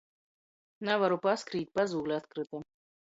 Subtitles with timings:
[0.89, 2.63] Navaru paskrīt, pazūle atkryta.